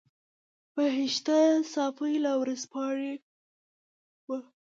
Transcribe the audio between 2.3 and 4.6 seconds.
ورځپاڼې وه.